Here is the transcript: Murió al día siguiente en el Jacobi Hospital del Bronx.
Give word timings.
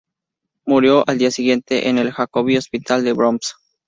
Murió 0.65 1.03
al 1.05 1.19
día 1.19 1.29
siguiente 1.29 1.87
en 1.87 1.99
el 1.99 2.11
Jacobi 2.11 2.57
Hospital 2.57 3.03
del 3.03 3.13
Bronx. 3.13 3.53